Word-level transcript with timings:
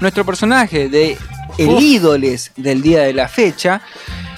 nuestro 0.00 0.24
personaje 0.24 0.88
de 0.88 1.16
el 1.58 1.80
ídoles 1.80 2.52
del 2.56 2.82
día 2.82 3.02
de 3.02 3.12
la 3.12 3.28
fecha, 3.28 3.80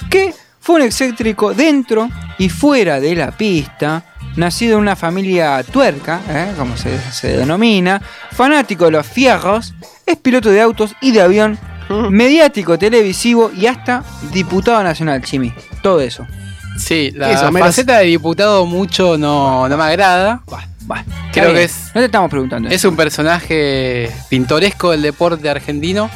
que 0.09 0.33
fue 0.59 0.75
un 0.75 0.81
excéntrico 0.83 1.53
dentro 1.53 2.09
y 2.37 2.49
fuera 2.49 2.99
de 2.99 3.15
la 3.15 3.31
pista, 3.31 4.03
nacido 4.35 4.75
en 4.75 4.81
una 4.81 4.95
familia 4.95 5.63
tuerca, 5.63 6.21
¿eh? 6.29 6.53
como 6.57 6.77
se, 6.77 6.99
se 7.11 7.37
denomina, 7.37 8.01
fanático 8.31 8.85
de 8.85 8.91
los 8.91 9.05
fierros, 9.05 9.73
es 10.05 10.17
piloto 10.17 10.49
de 10.49 10.61
autos 10.61 10.95
y 11.01 11.11
de 11.11 11.21
avión, 11.21 11.59
mediático, 12.09 12.77
televisivo 12.77 13.51
y 13.55 13.65
hasta 13.65 14.03
diputado 14.31 14.81
nacional, 14.83 15.21
Chimi. 15.21 15.53
Todo 15.83 15.99
eso. 15.99 16.25
Sí, 16.77 17.11
la 17.13 17.51
faceta 17.51 17.97
de 17.99 18.05
diputado 18.05 18.65
mucho 18.65 19.17
no, 19.17 19.67
no 19.67 19.77
me 19.77 19.83
agrada. 19.83 20.41
Bah, 20.49 20.63
Creo 21.31 21.49
está 21.49 21.53
que 21.53 21.63
es, 21.63 21.91
No 21.95 22.01
te 22.01 22.05
estamos 22.05 22.29
preguntando. 22.29 22.69
es 22.69 22.83
un 22.85 22.95
personaje 22.95 24.11
pintoresco 24.29 24.91
del 24.91 25.01
deporte 25.01 25.49
argentino, 25.49 26.09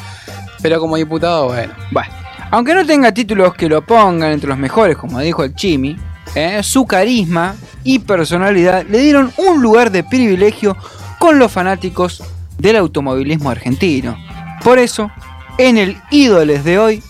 pero 0.62 0.80
como 0.80 0.96
diputado, 0.96 1.46
bueno. 1.48 1.72
Bueno, 1.90 2.08
aunque 2.50 2.74
no 2.74 2.84
tenga 2.84 3.12
títulos 3.12 3.54
que 3.54 3.68
lo 3.68 3.82
pongan 3.82 4.32
entre 4.32 4.48
los 4.48 4.58
mejores, 4.58 4.96
como 4.96 5.20
dijo 5.20 5.44
el 5.44 5.54
Chimi, 5.54 5.96
¿eh? 6.34 6.62
su 6.62 6.86
carisma 6.86 7.54
y 7.84 7.98
personalidad 8.00 8.84
le 8.88 8.98
dieron 8.98 9.32
un 9.36 9.62
lugar 9.62 9.90
de 9.90 10.04
privilegio 10.04 10.76
con 11.18 11.38
los 11.38 11.50
fanáticos 11.50 12.22
del 12.58 12.76
automovilismo 12.76 13.50
argentino. 13.50 14.16
Por 14.62 14.78
eso, 14.78 15.10
en 15.58 15.78
el 15.78 15.96
ídoles 16.10 16.64
de 16.64 16.78
hoy, 16.78 17.02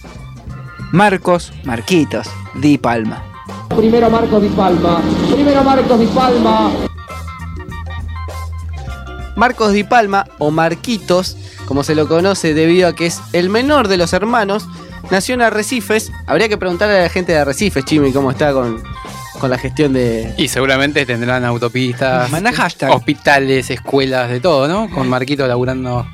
Marcos 0.93 1.53
Marquitos 1.65 2.29
Di 2.55 2.79
Palma. 2.79 3.23
Primero 3.77 4.09
Marcos 4.09 4.43
Di 4.43 4.49
Palma. 4.49 5.01
Primero 5.33 5.65
Marcos 5.65 5.99
Di 5.99 6.07
Palma. 6.07 6.71
Marcos 9.37 9.73
Di 9.73 9.85
Palma, 9.85 10.27
o 10.39 10.51
Marquitos, 10.51 11.37
como 11.67 11.85
se 11.85 11.95
lo 11.95 12.09
conoce 12.09 12.55
debido 12.55 12.89
a 12.89 12.97
que 12.97 13.07
es 13.07 13.21
el 13.33 13.51
menor 13.51 13.87
de 13.89 13.99
los 13.99 14.13
hermanos, 14.13 14.67
nació 15.11 15.35
en 15.35 15.43
Arrecifes. 15.43 16.11
Habría 16.27 16.49
que 16.49 16.59
preguntarle 16.59 16.99
a 16.99 17.03
la 17.03 17.09
gente 17.09 17.33
de 17.33 17.39
Arrecifes, 17.39 17.85
Chimi, 17.85 18.13
cómo 18.13 18.31
está 18.31 18.53
con, 18.53 18.83
con 19.39 19.51
la 19.51 19.59
gestión 19.59 19.93
de... 19.93 20.35
Y 20.37 20.49
seguramente 20.49 21.07
tendrán 21.07 21.45
autopistas, 21.45 22.31
hospitales, 22.91 23.71
escuelas, 23.71 24.31
de 24.31 24.41
todo, 24.41 24.67
¿no? 24.69 24.91
Con 24.91 25.09
Marquito 25.09 25.47
laburando. 25.47 26.07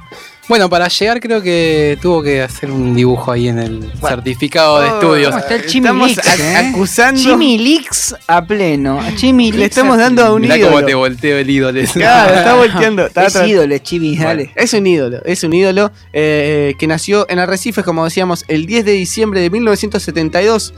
Bueno, 0.48 0.68
para 0.68 0.88
llegar 0.88 1.20
creo 1.20 1.40
que 1.40 1.96
tuvo 2.02 2.20
que 2.22 2.42
hacer 2.42 2.70
un 2.70 2.94
dibujo 2.96 3.30
ahí 3.30 3.46
en 3.48 3.58
el 3.60 3.92
certificado 4.04 4.80
de 4.80 4.88
Oh, 4.90 4.94
estudios. 4.94 5.28
¿Cómo 5.30 5.38
está 5.38 5.54
el 5.54 5.60
Estamos 5.62 6.10
Chimilix? 6.10 6.28
ac- 6.28 6.40
eh? 6.40 6.56
acusando- 6.74 7.20
Chimilix 7.22 8.14
a 8.26 8.44
pleno. 8.44 9.00
A 9.00 9.10
Le 9.10 9.64
estamos 9.64 9.96
dando 9.98 10.24
a 10.24 10.32
un 10.34 10.42
Mirá 10.42 10.58
ídolo. 10.58 10.72
cómo 10.74 10.84
te 10.86 10.94
volteo 10.94 11.38
el 11.38 11.48
ídolo. 11.48 11.80
Claro, 11.94 12.34
está 12.34 12.54
volteando. 12.54 13.06
está 13.06 13.26
Es 13.26 13.36
ídoles, 13.46 13.82
Chimi, 13.84 14.16
dale. 14.16 14.50
Es 14.56 14.72
un 14.74 14.84
ídolo, 14.86 15.22
es 15.24 15.44
un 15.44 15.52
ídolo 15.54 15.92
eh, 16.12 16.74
que 16.76 16.86
nació 16.88 17.24
en 17.30 17.38
Arrecifes, 17.38 17.84
como 17.84 18.04
decíamos, 18.04 18.44
el 18.48 18.66
10 18.66 18.84
de 18.84 18.92
diciembre 18.92 19.40
de 19.40 19.48
1972, 19.48 20.74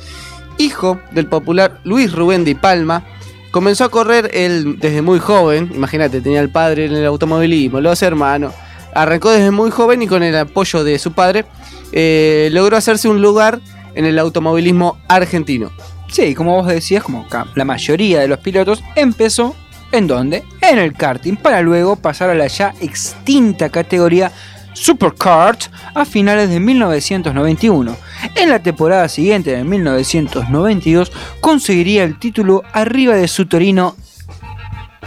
hijo 0.58 1.00
del 1.10 1.26
popular 1.26 1.80
Luis 1.84 2.12
Rubén 2.12 2.44
Di 2.44 2.54
Palma. 2.54 3.02
Comenzó 3.50 3.84
a 3.84 3.88
correr 3.88 4.30
él 4.34 4.78
desde 4.78 5.00
muy 5.00 5.20
joven, 5.20 5.70
imagínate, 5.74 6.20
tenía 6.20 6.40
el 6.40 6.50
padre 6.50 6.84
en 6.86 6.94
el 6.96 7.06
automovilismo, 7.06 7.80
los 7.80 8.02
hermanos. 8.02 8.52
Arrancó 8.94 9.30
desde 9.30 9.50
muy 9.50 9.70
joven 9.70 10.02
y 10.02 10.06
con 10.06 10.22
el 10.22 10.36
apoyo 10.36 10.84
de 10.84 10.98
su 10.98 11.12
padre 11.12 11.44
eh, 11.92 12.48
logró 12.52 12.76
hacerse 12.76 13.08
un 13.08 13.20
lugar 13.20 13.60
en 13.94 14.04
el 14.04 14.18
automovilismo 14.18 14.98
argentino. 15.08 15.70
Sí, 16.08 16.34
como 16.34 16.52
vos 16.52 16.66
decías, 16.66 17.02
como 17.02 17.26
la 17.54 17.64
mayoría 17.64 18.20
de 18.20 18.28
los 18.28 18.38
pilotos, 18.38 18.82
empezó 18.94 19.54
¿en 19.94 20.06
dónde? 20.06 20.44
En 20.60 20.78
el 20.78 20.92
karting, 20.92 21.36
para 21.36 21.60
luego 21.60 21.96
pasar 21.96 22.30
a 22.30 22.34
la 22.34 22.46
ya 22.46 22.74
extinta 22.80 23.68
categoría 23.68 24.32
Superkart 24.72 25.70
a 25.94 26.04
finales 26.04 26.50
de 26.50 26.58
1991. 26.58 27.96
En 28.34 28.50
la 28.50 28.58
temporada 28.58 29.08
siguiente, 29.08 29.56
en 29.56 29.68
1992, 29.68 31.12
conseguiría 31.40 32.02
el 32.02 32.18
título 32.18 32.62
arriba 32.72 33.14
de 33.14 33.28
su 33.28 33.46
Torino 33.46 33.94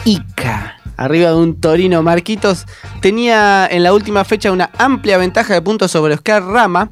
Ica. 0.06 0.77
Arriba 0.98 1.30
de 1.30 1.36
un 1.36 1.62
Torino 1.62 2.02
Marquitos, 2.04 2.66
tenía 3.02 3.68
en 3.70 3.84
la 3.84 3.94
última 3.94 4.26
fecha 4.26 4.52
una 4.52 4.70
amplia 4.78 5.18
ventaja 5.18 5.54
de 5.54 5.62
puntos 5.62 5.92
sobre 5.92 6.14
Oscar 6.16 6.44
Rama. 6.44 6.90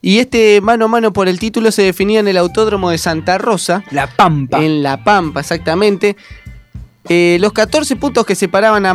Y 0.00 0.20
este 0.20 0.60
mano 0.60 0.84
a 0.84 0.88
mano 0.88 1.12
por 1.12 1.26
el 1.28 1.40
título 1.40 1.72
se 1.72 1.82
definía 1.82 2.20
en 2.20 2.28
el 2.28 2.36
Autódromo 2.36 2.88
de 2.90 2.98
Santa 2.98 3.36
Rosa, 3.36 3.82
La 3.90 4.06
Pampa. 4.06 4.58
en 4.64 4.82
La 4.82 5.02
Pampa 5.02 5.40
exactamente. 5.40 6.16
Eh, 7.08 7.38
los 7.40 7.52
14 7.52 7.96
puntos 7.96 8.26
que 8.26 8.34
separaban 8.34 8.84
a, 8.86 8.94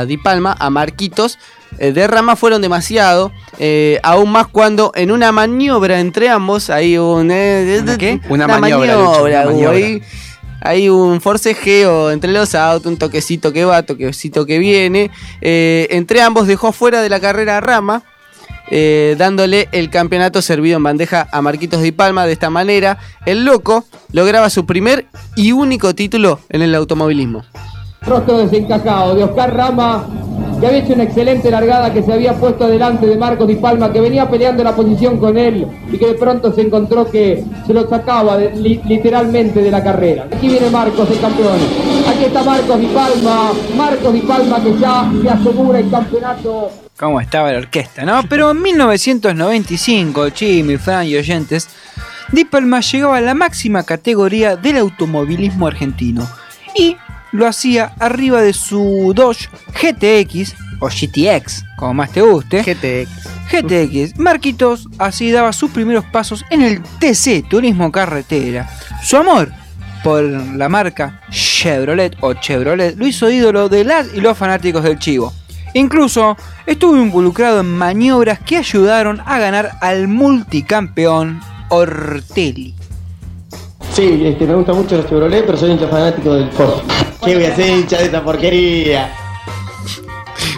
a 0.00 0.04
Di 0.06 0.16
Palma, 0.18 0.54
a 0.58 0.68
Marquitos, 0.70 1.38
eh, 1.78 1.92
de 1.92 2.06
Rama 2.06 2.36
fueron 2.36 2.60
demasiado. 2.62 3.32
eh, 3.58 3.98
aún 4.02 4.30
más 4.30 4.46
cuando 4.48 4.92
en 4.94 5.10
una 5.10 5.32
maniobra 5.32 5.98
entre 5.98 6.28
ambos, 6.28 6.68
hay 6.70 6.98
un... 6.98 7.30
¿Una 7.30 7.98
qué? 7.98 8.20
Una 8.28 8.46
maniobra, 8.46 8.94
Lucho, 8.96 9.24
una 9.24 9.44
maniobra. 9.46 9.76
ahí. 9.76 10.02
Hay 10.60 10.88
un 10.88 11.20
forcejeo 11.20 12.10
entre 12.10 12.32
los 12.32 12.54
autos, 12.54 12.90
un 12.90 12.98
toquecito 12.98 13.52
que 13.52 13.64
va, 13.64 13.82
toquecito 13.82 14.44
que 14.44 14.58
viene. 14.58 15.10
Eh, 15.40 15.86
entre 15.90 16.20
ambos 16.20 16.46
dejó 16.46 16.72
fuera 16.72 17.00
de 17.00 17.08
la 17.08 17.20
carrera 17.20 17.58
a 17.58 17.60
Rama, 17.60 18.02
eh, 18.70 19.14
dándole 19.18 19.68
el 19.72 19.88
campeonato 19.88 20.42
servido 20.42 20.76
en 20.76 20.82
bandeja 20.82 21.28
a 21.32 21.40
Marquitos 21.42 21.80
Di 21.82 21.92
Palma. 21.92 22.26
De 22.26 22.32
esta 22.32 22.50
manera, 22.50 22.98
el 23.24 23.44
loco 23.44 23.84
lograba 24.12 24.50
su 24.50 24.66
primer 24.66 25.06
y 25.36 25.52
único 25.52 25.94
título 25.94 26.40
en 26.48 26.62
el 26.62 26.74
automovilismo. 26.74 27.44
Rostro 28.02 28.38
desencajado 28.38 29.14
de 29.14 29.24
Oscar 29.24 29.54
Rama, 29.54 30.06
que 30.58 30.66
había 30.66 30.78
hecho 30.80 30.94
una 30.94 31.04
excelente 31.04 31.50
largada, 31.50 31.92
que 31.92 32.02
se 32.02 32.12
había 32.12 32.34
puesto 32.34 32.68
delante 32.68 33.06
de 33.06 33.16
Marcos 33.16 33.46
Di 33.46 33.56
Palma, 33.56 33.92
que 33.92 34.00
venía 34.00 34.28
peleando 34.28 34.64
la 34.64 34.74
posición 34.74 35.18
con 35.18 35.36
él 35.38 35.66
y 35.90 35.98
que 35.98 36.06
de 36.06 36.14
pronto 36.14 36.52
se 36.52 36.62
encontró 36.62 37.10
que 37.10 37.44
se 37.66 37.72
lo 37.72 37.88
sacaba 37.88 38.36
literalmente 38.38 39.60
de 39.60 39.70
la 39.70 39.82
carrera. 39.82 40.26
Aquí 40.32 40.48
viene 40.48 40.70
Marcos, 40.70 41.10
el 41.10 41.20
campeón. 41.20 41.58
Aquí 42.08 42.24
está 42.24 42.42
Marcos 42.42 42.80
Di 42.80 42.86
Palma, 42.86 43.52
Marcos 43.76 44.12
Di 44.12 44.20
Palma 44.20 44.62
que 44.62 44.78
ya 44.78 45.10
se 45.22 45.28
asegura 45.28 45.78
el 45.78 45.90
campeonato. 45.90 46.70
cómo 46.98 47.20
estaba 47.20 47.52
la 47.52 47.58
orquesta, 47.58 48.04
¿no? 48.04 48.22
Pero 48.28 48.50
en 48.50 48.60
1995, 48.60 50.30
Chimi, 50.30 50.76
Fran 50.76 51.06
y 51.06 51.16
oyentes, 51.16 51.68
Di 52.32 52.44
Palma 52.44 52.80
llegaba 52.80 53.16
a 53.16 53.20
la 53.20 53.34
máxima 53.34 53.84
categoría 53.84 54.56
del 54.56 54.78
automovilismo 54.78 55.66
argentino 55.66 56.28
y 56.74 56.96
lo 57.32 57.46
hacía 57.46 57.92
arriba 57.98 58.42
de 58.42 58.52
su 58.52 59.12
Dodge 59.14 59.48
GTX 59.80 60.54
o 60.80 60.88
GTX, 60.88 61.64
como 61.76 61.94
más 61.94 62.12
te 62.12 62.22
guste. 62.22 62.62
GTX. 62.62 63.28
GTX. 63.50 64.18
Marquitos 64.18 64.88
así 64.98 65.30
daba 65.30 65.52
sus 65.52 65.70
primeros 65.70 66.04
pasos 66.04 66.44
en 66.50 66.62
el 66.62 66.82
TC, 66.82 67.48
Turismo 67.48 67.90
Carretera. 67.90 68.68
Su 69.02 69.16
amor 69.16 69.50
por 70.04 70.22
la 70.22 70.68
marca 70.68 71.22
Chevrolet 71.30 72.16
o 72.20 72.34
Chevrolet 72.34 72.96
lo 72.96 73.06
hizo 73.06 73.30
ídolo 73.30 73.68
de 73.68 73.84
las 73.84 74.14
y 74.14 74.20
los 74.20 74.36
fanáticos 74.36 74.82
del 74.84 74.98
Chivo. 74.98 75.32
Incluso 75.74 76.36
estuvo 76.66 76.96
involucrado 76.96 77.60
en 77.60 77.76
maniobras 77.76 78.38
que 78.40 78.56
ayudaron 78.56 79.20
a 79.26 79.38
ganar 79.38 79.72
al 79.80 80.08
multicampeón 80.08 81.40
Ortelli. 81.68 82.74
Sí, 83.92 84.22
este, 84.24 84.46
me 84.46 84.54
gusta 84.54 84.72
mucho 84.72 84.96
los 84.96 85.06
Chevrolet, 85.08 85.44
pero 85.44 85.58
soy 85.58 85.72
hincha 85.72 85.88
fanático 85.88 86.34
del 86.34 86.50
Ford. 86.52 86.82
¿Qué 87.24 87.34
voy 87.34 87.44
a 87.44 87.54
ser 87.56 87.68
hincha 87.68 87.98
de 87.98 88.04
esta 88.04 88.22
porquería? 88.24 89.12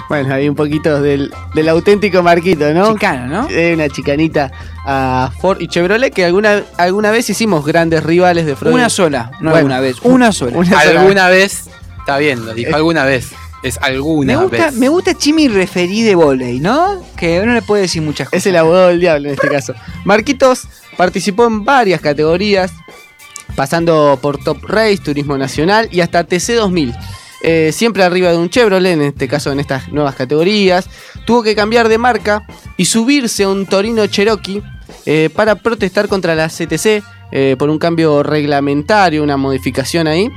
Bueno, 0.09 0.34
hay 0.34 0.48
un 0.48 0.56
poquito 0.56 1.00
del, 1.00 1.32
del 1.54 1.69
auténtico 1.69 2.22
Marquito, 2.22 2.72
¿no? 2.75 2.93
Chicano, 2.94 3.26
¿no? 3.43 3.48
Eh, 3.48 3.75
una 3.75 3.88
chicanita 3.88 4.50
a 4.84 5.31
Ford 5.41 5.60
y 5.60 5.69
Chevrolet 5.69 6.12
que 6.12 6.25
alguna, 6.25 6.65
alguna 6.78 7.12
vez 7.12 7.31
hicimos 7.31 7.65
grandes 7.65 8.03
rivales 8.03 8.44
de 8.44 8.56
Freud. 8.56 8.75
Una 8.75 8.88
sola, 8.91 9.31
no 9.41 9.50
Bueno, 9.50 9.56
alguna 9.59 9.81
vez, 9.81 9.97
una 10.03 10.32
sola. 10.32 10.59
una 10.59 10.81
sola. 10.82 11.00
Alguna 11.00 11.28
vez, 11.28 11.69
está 12.00 12.19
bien, 12.19 12.44
lo 12.44 12.53
dijo 12.54 12.75
alguna 12.75 13.04
vez. 13.04 13.31
Es 13.62 13.78
Me 13.81 13.87
alguna 13.88 14.37
gusta, 14.37 14.66
vez. 14.66 14.75
me 14.75 14.88
gusta 14.88 15.15
Chimi 15.15 15.47
referí 15.47 16.03
de 16.03 16.15
volei, 16.16 16.59
¿no? 16.60 17.04
Que 17.16 17.44
no 17.47 17.53
le 17.53 17.62
puede 17.62 17.82
decir 17.82 18.03
muchas 18.03 18.28
cosas. 18.28 18.38
Es 18.41 18.47
el 18.47 18.56
abogado 18.56 18.88
del 18.88 18.99
diablo 19.00 19.29
en 19.29 19.34
este 19.34 19.49
caso. 19.49 19.75
Marquitos 20.05 20.67
participó 20.96 21.46
en 21.46 21.64
varias 21.64 22.00
categorías, 22.00 22.73
pasando 23.55 24.19
por 24.20 24.43
Top 24.43 24.64
Race, 24.64 24.99
Turismo 24.99 25.37
Nacional 25.38 25.88
y 25.91 26.00
hasta 26.00 26.25
TC 26.25 26.55
2000. 26.55 26.94
Eh, 27.43 27.70
siempre 27.73 28.02
arriba 28.02 28.31
de 28.31 28.37
un 28.37 28.50
Chevrolet, 28.50 28.93
en 28.93 29.02
este 29.02 29.26
caso 29.26 29.50
en 29.50 29.61
estas 29.61 29.91
nuevas 29.93 30.14
categorías. 30.14 30.88
Tuvo 31.25 31.43
que 31.43 31.55
cambiar 31.55 31.88
de 31.88 31.99
marca 31.99 32.47
y 32.76 32.85
subirse 32.85 33.44
a 33.44 33.49
un 33.49 33.67
Torino 33.67 34.06
Cherokee 34.06 34.62
eh, 35.06 35.31
para 35.35 35.55
protestar 35.55 36.08
contra 36.08 36.35
la 36.35 36.49
CTC 36.49 37.02
eh, 37.32 37.56
por 37.58 37.70
un 37.70 37.79
cambio 37.79 38.23
reglamentario, 38.23 39.23
una 39.23 39.37
modificación 39.37 40.06
ahí. 40.06 40.29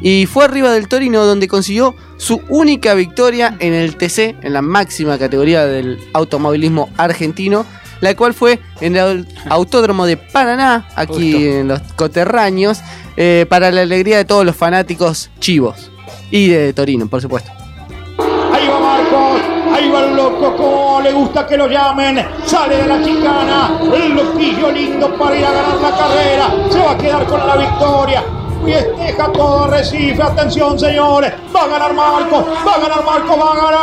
Y 0.00 0.26
fue 0.26 0.44
arriba 0.44 0.72
del 0.72 0.88
Torino 0.88 1.24
donde 1.24 1.48
consiguió 1.48 1.94
su 2.16 2.40
única 2.48 2.94
victoria 2.94 3.56
en 3.60 3.72
el 3.72 3.96
TC, 3.96 4.36
en 4.42 4.52
la 4.52 4.62
máxima 4.62 5.18
categoría 5.18 5.66
del 5.66 5.98
automovilismo 6.12 6.90
argentino, 6.96 7.66
la 8.00 8.14
cual 8.14 8.34
fue 8.34 8.60
en 8.80 8.96
el 8.96 9.26
Autódromo 9.48 10.06
de 10.06 10.16
Paraná, 10.16 10.88
aquí 10.94 11.32
Justo. 11.32 11.48
en 11.58 11.68
los 11.68 11.80
coterráneos, 11.96 12.80
eh, 13.16 13.46
para 13.48 13.70
la 13.70 13.82
alegría 13.82 14.16
de 14.18 14.24
todos 14.24 14.44
los 14.44 14.56
fanáticos 14.56 15.30
chivos. 15.40 15.90
Y 16.30 16.48
de 16.48 16.72
Torino, 16.72 17.06
por 17.08 17.22
supuesto. 17.22 17.50
Ahí 18.52 18.66
va 18.68 18.78
Marcos, 18.80 19.40
ahí 19.72 19.88
va 19.90 20.00
el 20.04 20.16
loco. 20.16 20.56
Como 20.56 21.00
le 21.02 21.12
gusta 21.12 21.46
que 21.46 21.56
lo 21.56 21.68
llamen, 21.68 22.24
sale 22.44 22.76
de 22.78 22.86
la 22.86 23.02
chicana, 23.04 23.78
el 23.94 24.14
loquillo 24.14 24.70
lindo 24.72 25.16
para 25.16 25.36
ir 25.36 25.44
a 25.44 25.52
ganar 25.52 25.76
la 25.76 25.90
carrera, 25.96 26.54
se 26.70 26.78
va 26.78 26.90
a 26.92 26.98
quedar 26.98 27.26
con 27.26 27.46
la 27.46 27.56
victoria. 27.56 28.24
Festeja 28.64 29.30
todo 29.32 29.68
Recife, 29.68 30.20
atención 30.22 30.78
señores, 30.78 31.32
va 31.54 31.62
a 31.62 31.66
ganar 31.68 31.94
Marco, 31.94 32.44
va 32.66 32.74
a 32.74 32.78
ganar 32.80 33.04
Marco, 33.04 33.38
va 33.38 33.52
a 33.52 33.56
ganar, 33.56 33.74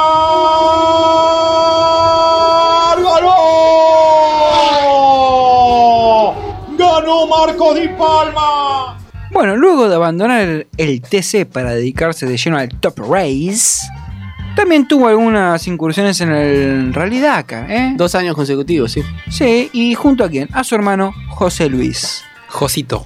ganó 7.43 7.47
Marco 7.47 7.73
Di 7.73 7.87
Palma. 7.89 8.97
Bueno, 9.31 9.55
luego 9.55 9.89
de 9.89 9.95
abandonar 9.95 10.65
el, 10.77 11.01
TC 11.01 11.45
para 11.51 11.73
dedicarse 11.73 12.25
de 12.25 12.37
lleno 12.37 12.57
al 12.57 12.69
Top 12.69 12.99
Race, 12.99 13.79
también 14.55 14.87
tuvo 14.87 15.07
algunas 15.07 15.65
incursiones 15.67 16.21
en 16.21 16.31
el 16.31 16.93
Rally 16.93 17.19
Dakar, 17.19 17.69
¿eh? 17.69 17.93
Dos 17.95 18.13
años 18.13 18.35
consecutivos, 18.35 18.91
sí. 18.91 19.01
Sí, 19.29 19.69
y 19.73 19.95
junto 19.95 20.23
a 20.23 20.29
quién? 20.29 20.47
A 20.53 20.63
su 20.63 20.75
hermano 20.75 21.13
José 21.29 21.67
Luis. 21.67 22.23
Josito. 22.47 23.05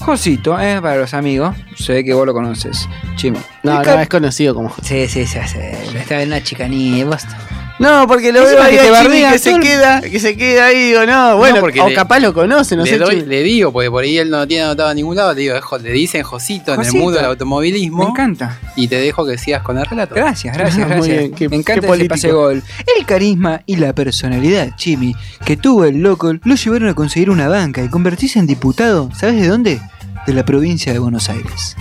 Josito, 0.00 0.58
¿eh? 0.60 0.80
Para 0.82 0.96
los 0.96 1.14
amigos. 1.14 1.54
Se 1.76 1.92
ve 1.92 2.04
que 2.04 2.14
vos 2.14 2.26
lo 2.26 2.32
conoces, 2.34 2.88
Chimi. 3.16 3.38
No, 3.62 3.82
no, 3.82 4.00
es 4.00 4.08
conocido 4.08 4.54
como 4.54 4.68
José. 4.70 5.08
Sí, 5.08 5.26
sí, 5.26 5.40
sí, 5.40 5.48
sí. 5.48 5.96
Está 5.96 6.22
en 6.22 6.28
una 6.28 6.42
chicanía, 6.42 7.04
basta. 7.04 7.38
No, 7.78 8.06
porque 8.08 8.32
lo 8.32 8.42
veo 8.42 8.60
ahí 8.60 8.76
que 8.76 8.90
Chimi 9.02 9.22
que 9.30 9.38
se 9.38 9.60
queda, 9.60 10.00
que 10.00 10.18
se 10.18 10.36
queda 10.36 10.66
ahí, 10.66 10.88
digo, 10.88 11.06
no, 11.06 11.36
bueno, 11.36 11.60
porque 11.60 11.80
o 11.80 11.88
le- 11.88 11.94
capaz 11.94 12.18
lo 12.18 12.34
conoce, 12.34 12.74
no 12.74 12.82
le, 12.84 12.90
sé. 12.90 12.98
doy- 12.98 13.24
le 13.24 13.42
digo, 13.44 13.72
porque 13.72 13.88
por 13.90 14.02
ahí 14.02 14.18
él 14.18 14.30
no 14.30 14.46
tiene 14.48 14.64
anotado 14.64 14.90
en 14.90 14.96
ningún 14.96 15.14
lado, 15.16 15.32
le 15.32 15.42
digo, 15.42 15.54
le 15.80 15.92
dicen 15.92 16.22
Josito, 16.24 16.74
en 16.74 16.82
el 16.82 16.92
mundo 16.92 17.12
del 17.12 17.22
Me 17.22 17.28
automovilismo. 17.28 18.08
encanta. 18.08 18.58
Y 18.74 18.88
te 18.88 18.96
dejo 18.96 19.24
que 19.24 19.38
sigas 19.38 19.62
con 19.62 19.78
el 19.78 19.86
relato. 19.86 20.14
Gracias, 20.16 20.56
gracias, 20.56 20.88
gracias. 20.88 21.16
bien, 21.18 21.32
qué- 21.34 21.48
Me 21.48 21.56
encanta 21.56 21.86
qué 21.86 21.94
ese 21.94 22.08
pase 22.08 22.32
gol. 22.32 22.62
El 22.98 23.06
carisma 23.06 23.62
y 23.64 23.76
la 23.76 23.92
personalidad, 23.94 24.74
Chimi, 24.76 25.14
que 25.44 25.56
tuvo 25.56 25.84
el 25.84 25.98
loco, 25.98 26.32
lo 26.42 26.54
llevaron 26.56 26.88
a 26.88 26.94
conseguir 26.94 27.30
una 27.30 27.48
banca 27.48 27.82
y 27.84 27.88
convertirse 27.88 28.38
en 28.40 28.46
diputado, 28.48 29.08
¿sabes 29.18 29.40
de 29.40 29.46
dónde? 29.46 29.80
De 30.26 30.34
la 30.34 30.44
provincia 30.44 30.92
de 30.92 30.98
Buenos 30.98 31.28
Aires. 31.30 31.76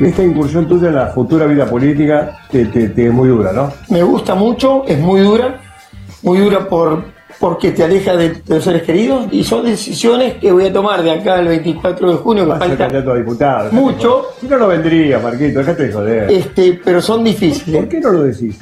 Esta 0.00 0.22
incursión 0.24 0.66
tuya 0.68 0.88
en 0.88 0.96
la 0.96 1.06
futura 1.08 1.46
vida 1.46 1.66
política 1.66 2.38
te, 2.50 2.66
te- 2.66 2.88
te 2.88 3.06
es 3.06 3.12
muy 3.12 3.28
dura, 3.28 3.52
¿no? 3.52 3.72
Me 3.88 4.02
gusta 4.02 4.34
mucho, 4.34 4.84
es 4.86 4.98
muy 4.98 5.20
dura, 5.20 5.60
muy 6.22 6.38
dura 6.38 6.68
por, 6.68 7.04
porque 7.38 7.70
te 7.70 7.84
aleja 7.84 8.16
de, 8.16 8.30
de 8.30 8.54
los 8.56 8.64
seres 8.64 8.82
queridos 8.82 9.26
y 9.30 9.44
son 9.44 9.64
decisiones 9.64 10.34
que 10.34 10.50
voy 10.50 10.66
a 10.66 10.72
tomar 10.72 11.02
de 11.02 11.12
acá 11.12 11.34
al 11.38 11.46
24 11.46 12.10
de 12.10 12.16
junio, 12.18 12.42
que 12.44 12.50
Vas 12.50 12.62
a 12.62 12.76
ser 12.76 12.82
a 13.08 13.14
diputado. 13.14 13.70
mucho. 13.72 14.26
Si 14.40 14.48
no, 14.48 14.58
no 14.58 14.66
vendría, 14.66 15.20
Marquito, 15.20 15.60
déjate 15.60 15.86
de 15.86 15.92
joder. 15.92 16.30
este, 16.32 16.80
pero 16.84 17.00
son 17.00 17.22
difíciles. 17.22 17.80
¿Por 17.80 17.88
qué 17.88 18.00
no 18.00 18.10
lo 18.10 18.22
decís? 18.24 18.58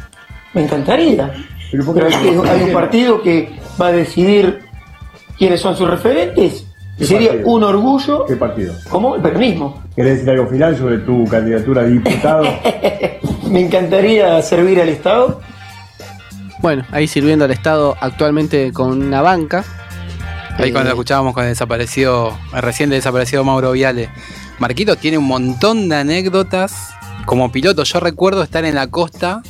Me 0.53 0.65
encantaría. 0.65 1.33
¿Pero 1.71 1.95
Pero 1.95 2.07
hay, 2.09 2.13
que- 2.13 2.33
¿Por 2.33 2.47
hay 2.47 2.59
qué 2.59 2.65
un 2.67 2.73
partido 2.75 3.23
que 3.23 3.49
va 3.81 3.87
a 3.87 3.93
decidir 3.93 4.59
quiénes 5.39 5.61
son 5.61 5.75
sus 5.75 5.89
referentes. 5.89 6.67
¿Qué 6.99 7.05
Y 7.05 7.07
sería 7.07 7.29
partido? 7.31 7.49
un 7.49 7.63
orgullo, 7.65 8.25
¿Qué 8.27 8.37
partido? 8.37 8.75
como 8.89 9.17
el 9.17 9.23
peronismo. 9.23 9.83
¿Querés 9.97 10.17
decir 10.17 10.31
algo 10.31 10.47
final 10.49 10.77
sobre 10.77 10.99
tu 10.99 11.25
candidatura 11.27 11.83
a 11.83 11.85
diputado? 11.85 12.45
Me 13.51 13.61
encantaría 13.61 14.41
servir 14.43 14.81
al 14.81 14.89
Estado. 14.89 15.41
Bueno, 16.61 16.85
ahí 16.93 17.09
sirviendo 17.09 17.45
al 17.45 17.51
Estado 17.51 17.97
actualmente 18.01 18.73
con 18.73 19.03
una 19.03 19.21
banca. 19.21 19.65
Ahí 20.59 20.69
Eh, 20.69 20.73
cuando 20.73 20.91
escuchábamos 20.91 21.35
con 21.35 21.45
el 21.45 21.51
desaparecido, 21.51 22.37
el 22.55 22.63
recién 22.63 22.91
desaparecido 22.91 23.43
Mauro 23.43 23.73
Viale. 23.73 24.11
Marquito 24.59 24.97
tiene 24.97 25.19
un 25.19 25.25
montón 25.27 25.89
de 25.89 25.97
anécdotas. 25.97 26.91
Como 27.27 27.51
piloto, 27.51 27.85
yo 27.85 28.01
recuerdo 28.01 28.43
estar 28.43 28.65
en 28.65 28.75
la 28.75 28.87
costa, 28.89 29.43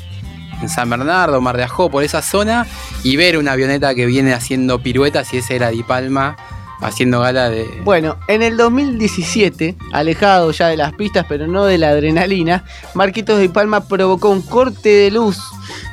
en 0.62 0.68
San 0.68 0.88
Bernardo, 0.90 1.40
Mar 1.40 1.56
de 1.56 1.64
Ajó, 1.64 1.90
por 1.90 2.02
esa 2.04 2.22
zona, 2.22 2.66
y 3.02 3.16
ver 3.16 3.36
una 3.36 3.52
avioneta 3.52 3.94
que 3.94 4.06
viene 4.06 4.32
haciendo 4.32 4.78
piruetas, 4.82 5.32
y 5.34 5.38
ese 5.38 5.56
era 5.56 5.68
Di 5.70 5.82
Palma, 5.82 6.36
haciendo 6.82 7.20
gala 7.20 7.50
de. 7.50 7.66
Bueno, 7.84 8.16
en 8.28 8.42
el 8.42 8.56
2017, 8.56 9.76
alejado 9.92 10.50
ya 10.50 10.68
de 10.68 10.76
las 10.76 10.92
pistas, 10.94 11.26
pero 11.28 11.46
no 11.46 11.64
de 11.64 11.78
la 11.78 11.90
adrenalina, 11.90 12.64
Marquitos 12.94 13.38
de 13.38 13.48
Palma 13.48 13.86
provocó 13.88 14.30
un 14.30 14.42
corte 14.42 14.88
de 14.88 15.10
luz 15.10 15.38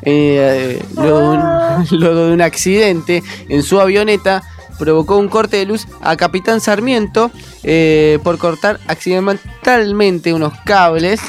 eh, 0.02 0.82
luego, 0.96 1.20
de 1.20 1.38
un, 1.38 1.88
luego 2.00 2.26
de 2.26 2.34
un 2.34 2.42
accidente 2.42 3.24
en 3.48 3.64
su 3.64 3.80
avioneta. 3.80 4.44
Provocó 4.78 5.18
un 5.18 5.28
corte 5.28 5.58
de 5.58 5.66
luz 5.66 5.88
a 6.00 6.16
Capitán 6.16 6.62
Sarmiento 6.62 7.32
eh, 7.64 8.18
por 8.24 8.38
cortar 8.38 8.80
accidentalmente 8.88 10.34
unos 10.34 10.54
cables 10.64 11.20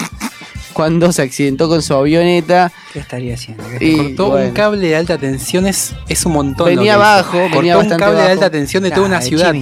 cuando 0.72 1.12
se 1.12 1.22
accidentó 1.22 1.68
con 1.68 1.82
su 1.82 1.94
avioneta. 1.94 2.72
¿Qué 2.92 3.00
estaría 3.00 3.34
haciendo? 3.34 3.64
Y, 3.80 4.14
Cortó 4.16 4.34
un 4.36 4.50
cable 4.52 4.88
de 4.88 4.96
alta 4.96 5.18
tensión, 5.18 5.66
es, 5.66 5.94
es 6.08 6.24
un 6.26 6.32
montón. 6.32 6.66
Venía 6.66 6.94
abajo, 6.94 7.38
Cortó 7.38 7.56
venía 7.56 7.78
un 7.78 7.88
cable 7.88 8.22
de 8.22 8.30
alta 8.30 8.50
tensión 8.50 8.82
de 8.82 8.90
toda 8.90 9.06
una 9.06 9.20
ciudad. 9.20 9.54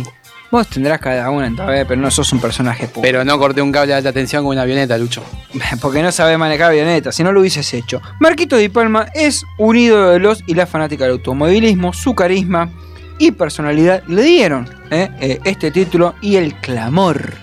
Vos 0.50 0.66
tendrás 0.66 0.99
cada 0.99 1.28
una 1.28 1.46
en 1.46 1.56
tu 1.56 1.64
vez, 1.64 1.84
pero 1.87 2.00
no 2.00 2.10
sos 2.10 2.32
un 2.32 2.40
personaje 2.40 2.87
público. 2.87 3.02
Pero 3.02 3.22
no 3.22 3.38
corté 3.38 3.60
un 3.60 3.70
cable 3.70 3.88
de 3.88 3.94
alta 3.94 4.12
tensión 4.12 4.44
con 4.44 4.52
una 4.52 4.62
avioneta, 4.62 4.96
Lucho. 4.96 5.22
Porque 5.82 6.02
no 6.02 6.10
sabe 6.10 6.38
manejar 6.38 6.70
avionetas, 6.70 7.14
si 7.14 7.22
no 7.22 7.32
lo 7.32 7.40
hubieses 7.40 7.72
hecho. 7.75 8.00
Marquito 8.19 8.56
Di 8.56 8.70
Palma 8.70 9.08
es 9.14 9.44
un 9.58 9.76
ídolo 9.76 10.11
de 10.11 10.19
los 10.19 10.43
y 10.46 10.54
la 10.54 10.66
fanática 10.66 11.04
del 11.04 11.14
automovilismo, 11.14 11.93
su 11.93 12.14
carisma 12.14 12.70
y 13.19 13.32
personalidad 13.32 14.02
le 14.06 14.22
dieron 14.22 14.70
eh, 14.90 15.11
eh, 15.20 15.40
este 15.44 15.70
título 15.70 16.14
y 16.22 16.37
el 16.37 16.54
clamor 16.54 17.34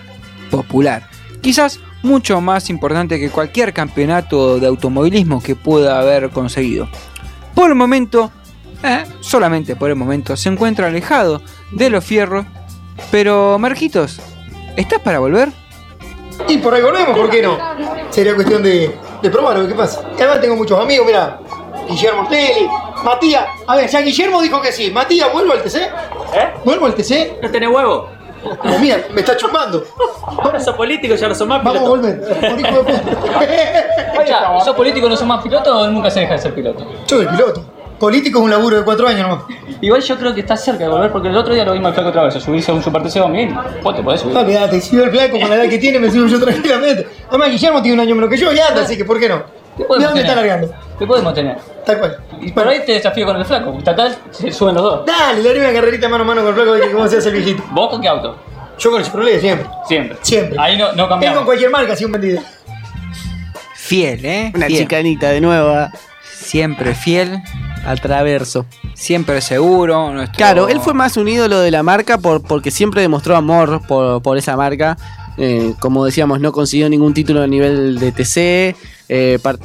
popular. 0.50 1.08
Quizás 1.42 1.78
mucho 2.06 2.40
más 2.40 2.70
importante 2.70 3.18
que 3.18 3.30
cualquier 3.30 3.72
campeonato 3.72 4.58
de 4.58 4.66
automovilismo 4.66 5.42
que 5.42 5.56
pueda 5.56 5.98
haber 5.98 6.30
conseguido. 6.30 6.88
Por 7.54 7.70
el 7.70 7.74
momento, 7.74 8.30
eh, 8.82 9.04
solamente 9.20 9.76
por 9.76 9.90
el 9.90 9.96
momento, 9.96 10.36
se 10.36 10.48
encuentra 10.48 10.86
alejado 10.86 11.42
de 11.72 11.90
los 11.90 12.04
fierros. 12.04 12.46
Pero, 13.10 13.58
Marquitos, 13.58 14.20
¿estás 14.76 15.00
para 15.00 15.18
volver? 15.18 15.50
Y 16.48 16.58
por 16.58 16.74
ahí 16.74 16.82
volvemos, 16.82 17.16
¿por 17.16 17.28
qué 17.28 17.42
no? 17.42 17.58
Sería 18.10 18.34
cuestión 18.34 18.62
de, 18.62 18.94
de 19.22 19.30
probarlo, 19.30 19.66
¿qué 19.66 19.74
pasa? 19.74 20.02
Y 20.16 20.22
además 20.22 20.40
tengo 20.40 20.56
muchos 20.56 20.80
amigos, 20.80 21.06
mira, 21.06 21.40
Guillermo 21.88 22.22
Ortelli, 22.22 22.68
Matías. 23.04 23.46
A 23.66 23.76
ver, 23.76 23.88
ya 23.88 24.00
Guillermo 24.00 24.40
dijo 24.42 24.60
que 24.60 24.72
sí. 24.72 24.90
Matías, 24.90 25.32
¿vuelvo 25.32 25.52
al 25.52 25.62
TC? 25.62 25.76
¿Eh? 25.76 26.54
¿Vuelvo 26.64 26.86
al 26.86 26.94
TC? 26.94 27.38
¿No 27.42 27.50
tenés 27.50 27.70
huevo? 27.70 28.15
Como 28.60 28.78
mira, 28.78 28.98
me 29.12 29.20
está 29.20 29.36
chupando. 29.36 29.84
Ahora 30.26 30.60
sos 30.60 30.74
político, 30.76 31.14
ya 31.14 31.28
no 31.28 31.34
sos 31.34 31.46
más 31.48 31.62
Vamos 31.62 31.80
a 31.80 31.84
piloto. 31.84 32.82
volver. 32.82 33.06
Oiga, 34.18 34.60
¿sos 34.64 34.74
político, 34.76 35.08
no 35.08 35.16
sos 35.16 35.26
más 35.26 35.42
piloto 35.42 35.80
o 35.80 35.86
nunca 35.88 36.10
se 36.10 36.20
deja 36.20 36.32
de 36.34 36.38
ser 36.38 36.54
piloto? 36.54 36.84
Yo 37.06 37.16
soy 37.16 37.26
piloto. 37.26 37.64
Político 37.98 38.40
es 38.40 38.44
un 38.44 38.50
laburo 38.50 38.76
de 38.76 38.84
cuatro 38.84 39.08
años 39.08 39.26
nomás. 39.26 39.44
Igual 39.80 40.02
yo 40.02 40.16
creo 40.18 40.34
que 40.34 40.40
estás 40.40 40.62
cerca 40.62 40.84
de 40.84 40.90
volver 40.90 41.10
porque 41.10 41.28
el 41.28 41.36
otro 41.36 41.54
día 41.54 41.64
lo 41.64 41.72
vimos 41.72 41.88
al 41.88 41.94
flaco 41.94 42.10
otra 42.10 42.24
vez. 42.24 42.34
Subirse 42.34 42.70
a 42.70 42.74
un 42.74 42.82
Super 42.82 43.02
TC 43.02 43.26
bien. 43.30 43.56
Vos 43.82 43.96
te 43.96 44.02
podés 44.02 44.20
subir. 44.20 44.34
No, 44.34 44.40
olvidate, 44.40 44.80
si 44.82 44.96
veo 44.96 45.06
el 45.06 45.10
flaco 45.10 45.40
con 45.40 45.48
la 45.48 45.56
edad 45.56 45.68
que 45.68 45.78
tiene, 45.78 45.98
me 45.98 46.10
subo 46.10 46.26
yo 46.26 46.38
tranquilamente. 46.44 47.08
Además, 47.30 47.50
Guillermo 47.50 47.80
tiene 47.80 47.94
un 47.94 48.00
año 48.00 48.14
menos 48.14 48.28
que 48.28 48.36
yo 48.36 48.52
y 48.52 48.58
anda, 48.58 48.82
así 48.82 48.98
que 48.98 49.04
¿por 49.06 49.18
qué 49.18 49.30
no? 49.30 49.42
¿Qué 49.78 49.84
¿De 49.84 50.04
dónde 50.04 50.20
está 50.20 50.34
largando? 50.34 50.68
¿Qué 50.98 51.06
podemos 51.06 51.32
tener? 51.32 51.56
Tal 51.86 51.98
cual. 52.00 52.18
Y 52.42 52.50
por 52.52 52.66
ahí 52.66 52.80
te 52.84 52.92
desafío 52.92 53.24
con 53.24 53.36
el 53.36 53.44
flaco. 53.44 53.70
Total, 53.84 54.18
se 54.32 54.50
suben 54.52 54.74
los 54.74 54.82
dos. 54.82 55.06
Dale, 55.06 55.40
le 55.42 55.50
haré 55.50 55.60
una 55.60 55.72
carrerita 55.72 56.08
mano 56.08 56.24
a 56.24 56.26
mano 56.26 56.40
con 56.42 56.48
el 56.50 56.54
flaco 56.56 56.72
de 56.72 56.90
cómo 56.92 57.06
se 57.08 57.18
hace 57.18 57.28
el 57.28 57.36
viejito. 57.36 57.62
¿Vos 57.70 57.88
con 57.90 58.00
qué 58.02 58.08
auto? 58.08 58.36
Yo 58.78 58.90
con 58.90 59.00
el 59.00 59.06
Chevrolet 59.06 59.40
siempre. 59.40 59.68
Siempre. 59.86 60.18
Siempre. 60.20 60.58
Ahí 60.60 60.76
no, 60.76 60.86
no 60.88 60.92
Tengo 60.94 61.08
cambiamos. 61.08 61.44
cualquier 61.44 61.70
marca, 61.70 61.92
así 61.92 62.04
un 62.04 62.12
vendido. 62.12 62.42
Fiel, 63.74 64.24
¿eh? 64.24 64.52
Una 64.54 64.66
Fiel. 64.66 64.80
chicanita 64.80 65.30
de 65.30 65.40
nuevo 65.40 65.68
a, 65.70 65.90
Siempre 66.24 66.94
fiel, 66.94 67.38
a 67.86 67.94
traverso. 67.96 68.66
siempre 68.94 69.40
seguro. 69.40 70.12
nuestro- 70.12 70.36
Claro, 70.36 70.68
él 70.68 70.80
fue 70.80 70.92
más 70.94 71.16
un 71.16 71.28
ídolo 71.28 71.60
de 71.60 71.70
la 71.70 71.82
marca 71.82 72.18
por, 72.18 72.42
porque 72.42 72.70
siempre 72.70 73.00
demostró 73.00 73.36
amor 73.36 73.80
por, 73.86 74.22
por 74.22 74.36
esa 74.38 74.56
marca. 74.56 74.96
Eh, 75.38 75.74
como 75.80 76.04
decíamos, 76.04 76.40
no 76.40 76.50
consiguió 76.52 76.88
ningún 76.88 77.14
título 77.14 77.42
a 77.42 77.46
nivel 77.46 77.98
de 77.98 78.12
TC. 78.12 78.76
eh, 79.08 79.38
par- 79.42 79.58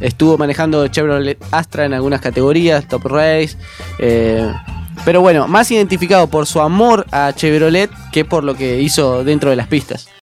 estuvo 0.00 0.38
manejando 0.38 0.86
Chevrolet 0.88 1.38
Astra 1.50 1.84
en 1.84 1.94
algunas 1.94 2.20
categorías, 2.20 2.86
Top 2.88 3.06
Race. 3.06 3.56
eh, 3.98 4.52
pero 5.04 5.20
bueno, 5.20 5.48
más 5.48 5.70
identificado 5.70 6.28
por 6.28 6.46
su 6.46 6.60
amor 6.60 7.06
a 7.10 7.32
Chevrolet 7.34 7.90
que 8.10 8.24
por 8.24 8.42
lo 8.42 8.54
que 8.54 8.80
hizo 8.80 9.22
dentro 9.24 9.50
de 9.50 9.56
las 9.56 9.66
pistas. 9.66 10.08